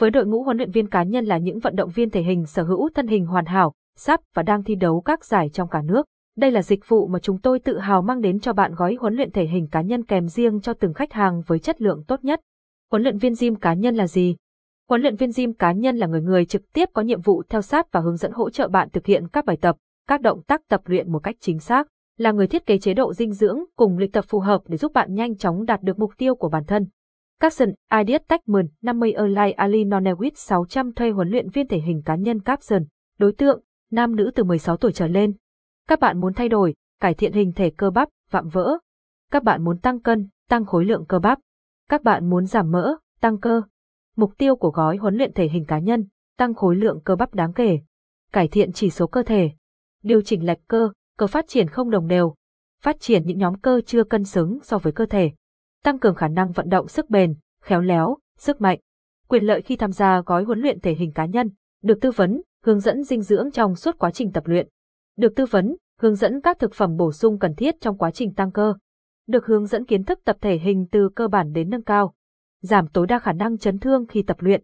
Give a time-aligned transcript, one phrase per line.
[0.00, 2.46] Với đội ngũ huấn luyện viên cá nhân là những vận động viên thể hình
[2.46, 5.82] sở hữu thân hình hoàn hảo, sắp và đang thi đấu các giải trong cả
[5.82, 6.06] nước.
[6.36, 9.14] Đây là dịch vụ mà chúng tôi tự hào mang đến cho bạn gói huấn
[9.14, 12.24] luyện thể hình cá nhân kèm riêng cho từng khách hàng với chất lượng tốt
[12.24, 12.40] nhất.
[12.90, 14.36] Huấn luyện viên gym cá nhân là gì?
[14.88, 17.62] Huấn luyện viên gym cá nhân là người người trực tiếp có nhiệm vụ theo
[17.62, 19.76] sát và hướng dẫn hỗ trợ bạn thực hiện các bài tập,
[20.08, 21.88] các động tác tập luyện một cách chính xác,
[22.18, 24.92] là người thiết kế chế độ dinh dưỡng cùng lịch tập phù hợp để giúp
[24.92, 26.86] bạn nhanh chóng đạt được mục tiêu của bản thân.
[27.40, 27.68] Capson,
[28.00, 32.40] Ideas Techman, 50 Erlai Ali Nonewit 600 thuê huấn luyện viên thể hình cá nhân
[32.40, 32.84] Capson.
[33.18, 35.34] Đối tượng, nam nữ từ 16 tuổi trở lên.
[35.88, 38.78] Các bạn muốn thay đổi, cải thiện hình thể cơ bắp, vạm vỡ.
[39.30, 41.38] Các bạn muốn tăng cân, tăng khối lượng cơ bắp.
[41.88, 43.62] Các bạn muốn giảm mỡ, tăng cơ.
[44.16, 46.06] Mục tiêu của gói huấn luyện thể hình cá nhân,
[46.38, 47.78] tăng khối lượng cơ bắp đáng kể.
[48.32, 49.50] Cải thiện chỉ số cơ thể.
[50.02, 52.34] Điều chỉnh lệch cơ, cơ phát triển không đồng đều.
[52.82, 55.32] Phát triển những nhóm cơ chưa cân xứng so với cơ thể
[55.86, 58.78] tăng cường khả năng vận động sức bền, khéo léo, sức mạnh.
[59.28, 61.50] Quyền lợi khi tham gia gói huấn luyện thể hình cá nhân,
[61.82, 64.68] được tư vấn, hướng dẫn dinh dưỡng trong suốt quá trình tập luyện.
[65.16, 68.34] Được tư vấn, hướng dẫn các thực phẩm bổ sung cần thiết trong quá trình
[68.34, 68.74] tăng cơ.
[69.26, 72.14] Được hướng dẫn kiến thức tập thể hình từ cơ bản đến nâng cao.
[72.62, 74.62] Giảm tối đa khả năng chấn thương khi tập luyện.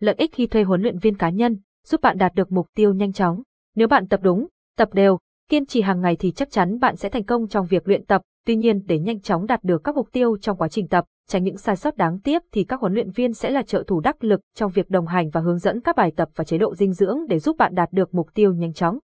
[0.00, 2.94] Lợi ích khi thuê huấn luyện viên cá nhân, giúp bạn đạt được mục tiêu
[2.94, 3.42] nhanh chóng.
[3.74, 7.08] Nếu bạn tập đúng, tập đều, kiên trì hàng ngày thì chắc chắn bạn sẽ
[7.08, 10.08] thành công trong việc luyện tập, Tuy nhiên để nhanh chóng đạt được các mục
[10.12, 13.10] tiêu trong quá trình tập, tránh những sai sót đáng tiếc thì các huấn luyện
[13.10, 15.96] viên sẽ là trợ thủ đắc lực trong việc đồng hành và hướng dẫn các
[15.96, 18.72] bài tập và chế độ dinh dưỡng để giúp bạn đạt được mục tiêu nhanh
[18.72, 18.98] chóng.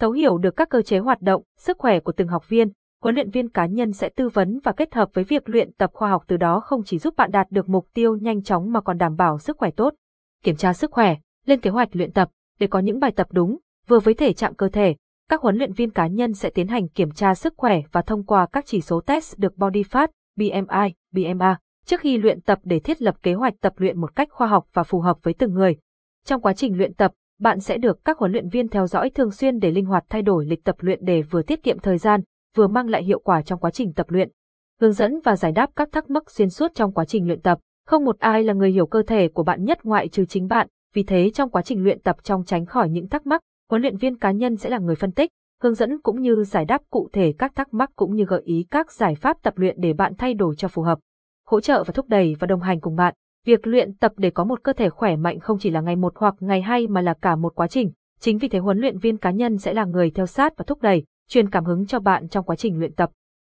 [0.00, 2.68] Thấu hiểu được các cơ chế hoạt động, sức khỏe của từng học viên,
[3.02, 5.90] huấn luyện viên cá nhân sẽ tư vấn và kết hợp với việc luyện tập
[5.92, 8.80] khoa học từ đó không chỉ giúp bạn đạt được mục tiêu nhanh chóng mà
[8.80, 9.94] còn đảm bảo sức khỏe tốt.
[10.42, 13.58] Kiểm tra sức khỏe, lên kế hoạch luyện tập để có những bài tập đúng,
[13.86, 14.96] vừa với thể trạng cơ thể,
[15.28, 18.24] các huấn luyện viên cá nhân sẽ tiến hành kiểm tra sức khỏe và thông
[18.24, 22.78] qua các chỉ số test được Body Fat, BMI, BMA trước khi luyện tập để
[22.78, 25.54] thiết lập kế hoạch tập luyện một cách khoa học và phù hợp với từng
[25.54, 25.76] người.
[26.26, 29.30] Trong quá trình luyện tập, bạn sẽ được các huấn luyện viên theo dõi thường
[29.30, 32.20] xuyên để linh hoạt thay đổi lịch tập luyện để vừa tiết kiệm thời gian,
[32.56, 34.28] vừa mang lại hiệu quả trong quá trình tập luyện.
[34.80, 37.58] Hướng dẫn và giải đáp các thắc mắc xuyên suốt trong quá trình luyện tập.
[37.86, 40.68] Không một ai là người hiểu cơ thể của bạn nhất ngoại trừ chính bạn,
[40.94, 43.96] vì thế trong quá trình luyện tập trong tránh khỏi những thắc mắc, huấn luyện
[43.96, 45.30] viên cá nhân sẽ là người phân tích,
[45.62, 48.66] hướng dẫn cũng như giải đáp cụ thể các thắc mắc cũng như gợi ý
[48.70, 50.98] các giải pháp tập luyện để bạn thay đổi cho phù hợp.
[51.46, 53.14] Hỗ trợ và thúc đẩy và đồng hành cùng bạn.
[53.46, 56.12] Việc luyện tập để có một cơ thể khỏe mạnh không chỉ là ngày một
[56.16, 57.92] hoặc ngày hai mà là cả một quá trình.
[58.20, 60.82] Chính vì thế huấn luyện viên cá nhân sẽ là người theo sát và thúc
[60.82, 63.10] đẩy, truyền cảm hứng cho bạn trong quá trình luyện tập.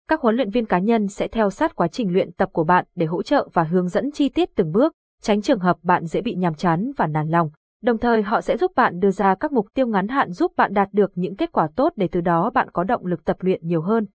[0.08, 2.84] Các huấn luyện viên cá nhân sẽ theo sát quá trình luyện tập của bạn
[2.94, 4.92] để hỗ trợ và hướng dẫn chi tiết từng bước,
[5.22, 7.50] tránh trường hợp bạn dễ bị nhàm chán và nản lòng.
[7.82, 10.74] Đồng thời họ sẽ giúp bạn đưa ra các mục tiêu ngắn hạn giúp bạn
[10.74, 13.60] đạt được những kết quả tốt để từ đó bạn có động lực tập luyện
[13.66, 14.06] nhiều hơn.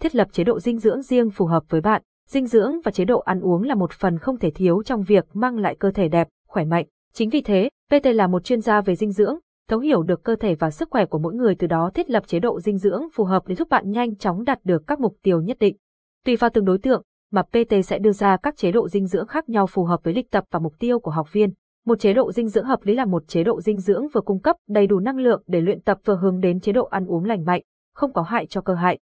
[0.00, 2.02] Thiết lập chế độ dinh dưỡng riêng phù hợp với bạn.
[2.28, 5.26] Dinh dưỡng và chế độ ăn uống là một phần không thể thiếu trong việc
[5.32, 6.86] mang lại cơ thể đẹp, khỏe mạnh.
[7.12, 9.38] Chính vì thế, PT là một chuyên gia về dinh dưỡng,
[9.68, 12.26] thấu hiểu được cơ thể và sức khỏe của mỗi người từ đó thiết lập
[12.26, 15.16] chế độ dinh dưỡng phù hợp để giúp bạn nhanh chóng đạt được các mục
[15.22, 15.76] tiêu nhất định.
[16.24, 19.26] Tùy vào từng đối tượng, mà PT sẽ đưa ra các chế độ dinh dưỡng
[19.26, 21.50] khác nhau phù hợp với lịch tập và mục tiêu của học viên.
[21.86, 24.40] Một chế độ dinh dưỡng hợp lý là một chế độ dinh dưỡng vừa cung
[24.40, 27.24] cấp đầy đủ năng lượng để luyện tập vừa hướng đến chế độ ăn uống
[27.24, 27.62] lành mạnh,
[27.94, 28.98] không có hại cho cơ hại.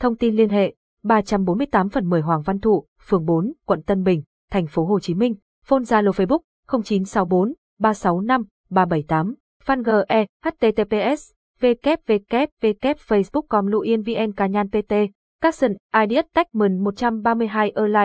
[0.00, 4.22] Thông tin liên hệ 348 phần 10 Hoàng Văn Thụ, phường 4, quận Tân Bình,
[4.50, 5.34] thành phố Hồ Chí Minh,
[5.64, 9.34] phone Zalo Facebook 0964 365 378,
[9.66, 14.94] fan GE, https, www facebook com luyenvn cá nhan pt,
[15.40, 15.72] capson,
[16.02, 18.00] ideas techman 132 Online